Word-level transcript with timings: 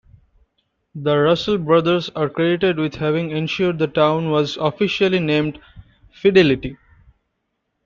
The 0.95 1.15
Russell 1.19 1.59
brothers 1.59 2.09
are 2.15 2.27
credited 2.27 2.79
with 2.79 2.95
having 2.95 3.29
ensured 3.29 3.77
the 3.77 3.85
town 3.85 4.31
was 4.31 4.57
officially 4.57 5.19
named 5.19 5.59
"Fidelity". 6.11 6.75